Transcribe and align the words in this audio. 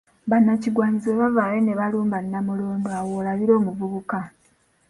Bannakigwanyizi 0.29 1.07
bwe 1.09 1.19
bavaayo 1.21 1.59
ne 1.63 1.73
balumba 1.79 2.17
Namulondo 2.31 2.87
awo 2.97 3.07
w'olabira 3.13 3.51
omuvubuka. 3.59 4.19